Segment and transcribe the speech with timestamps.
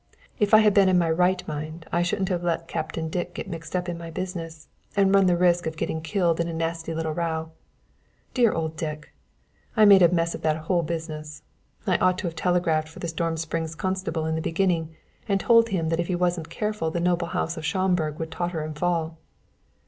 [0.39, 3.75] If I had been in my right mind I shouldn't have let Captain Dick mix
[3.75, 7.11] up in my business and run the risk of getting killed in a nasty little
[7.13, 7.51] row.
[8.33, 9.13] Dear old Dick!
[9.77, 11.43] I made a mess of that whole business;
[11.85, 14.95] I ought to have telegraphed for the Storm Springs constable in the beginning,
[15.29, 18.61] and told him that if he wasn't careful the noble house of Schomburg would totter
[18.61, 19.19] and fall."